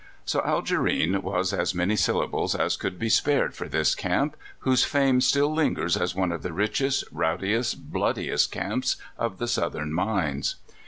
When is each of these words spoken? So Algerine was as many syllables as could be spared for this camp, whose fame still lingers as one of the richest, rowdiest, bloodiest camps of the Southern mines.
So 0.25 0.41
Algerine 0.43 1.21
was 1.21 1.53
as 1.53 1.75
many 1.75 1.95
syllables 1.95 2.55
as 2.55 2.75
could 2.75 2.97
be 2.97 3.07
spared 3.07 3.53
for 3.53 3.67
this 3.69 3.93
camp, 3.93 4.35
whose 4.61 4.83
fame 4.83 5.21
still 5.21 5.53
lingers 5.53 5.95
as 5.95 6.15
one 6.15 6.31
of 6.31 6.41
the 6.41 6.53
richest, 6.53 7.03
rowdiest, 7.11 7.91
bloodiest 7.93 8.51
camps 8.51 8.95
of 9.15 9.37
the 9.37 9.47
Southern 9.47 9.93
mines. 9.93 10.55